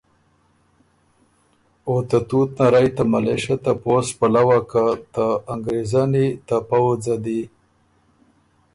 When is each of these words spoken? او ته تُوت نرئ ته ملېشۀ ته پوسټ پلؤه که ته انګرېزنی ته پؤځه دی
او 1.87 1.93
ته 2.09 2.17
تُوت 2.27 2.49
نرئ 2.59 2.87
ته 2.95 3.03
ملېشۀ 3.11 3.55
ته 3.63 3.71
پوسټ 3.81 4.13
پلؤه 4.19 4.59
که 4.71 4.83
ته 5.13 5.25
انګرېزنی 5.53 6.27
ته 6.47 6.57
پؤځه 6.69 7.15
دی 7.23 7.41